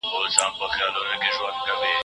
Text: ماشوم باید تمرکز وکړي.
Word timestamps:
ماشوم 0.13 0.51
باید 0.59 0.71
تمرکز 0.93 1.37
وکړي. 1.43 1.93